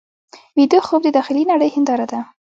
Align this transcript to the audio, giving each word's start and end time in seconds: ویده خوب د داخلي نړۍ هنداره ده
ویده 0.57 0.79
خوب 0.87 1.01
د 1.03 1.09
داخلي 1.17 1.43
نړۍ 1.51 1.69
هنداره 1.75 2.05
ده 2.11 2.19